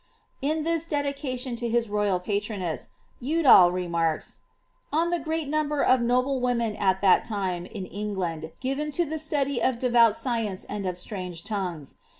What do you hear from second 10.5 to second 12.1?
and of strange tongues.